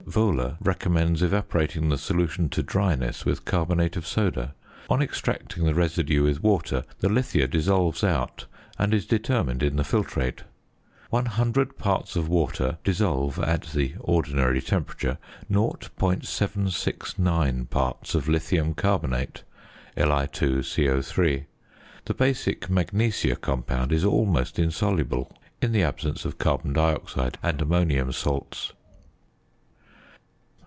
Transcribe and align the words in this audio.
Wohler 0.09 0.57
recommends 0.59 1.21
evaporating 1.21 1.87
the 1.89 1.95
solution 1.97 2.49
to 2.49 2.61
dryness 2.63 3.23
with 3.23 3.45
carbonate 3.45 3.95
of 3.95 4.05
soda. 4.05 4.53
On 4.89 5.01
extracting 5.01 5.63
the 5.63 5.73
residue 5.75 6.23
with 6.23 6.43
water, 6.43 6.83
the 6.99 7.07
lithia 7.07 7.47
dissolves 7.47 8.03
out 8.03 8.45
and 8.77 8.93
is 8.93 9.05
determined 9.05 9.63
in 9.63 9.77
the 9.77 9.83
filtrate. 9.85 10.39
One 11.11 11.27
hundred 11.27 11.77
parts 11.77 12.17
of 12.17 12.27
water 12.27 12.77
dissolve, 12.83 13.39
at 13.39 13.67
the 13.67 13.93
ordinary 13.99 14.59
temperature, 14.61 15.17
0.769 15.49 17.69
parts 17.69 18.13
of 18.15 18.27
lithium 18.27 18.73
carbonate 18.73 19.43
(Li_CO_); 19.95 21.43
the 22.03 22.13
basic 22.13 22.69
magnesia 22.69 23.37
compound 23.37 23.93
is 23.93 24.03
almost 24.03 24.59
insoluble 24.59 25.31
in 25.61 25.71
the 25.71 25.83
absence 25.83 26.25
of 26.25 26.37
carbon 26.37 26.73
dioxide 26.73 27.37
and 27.41 27.61
ammonium 27.61 28.11
salts. 28.11 28.73